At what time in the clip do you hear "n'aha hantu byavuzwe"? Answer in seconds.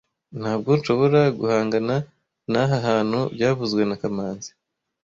2.51-3.81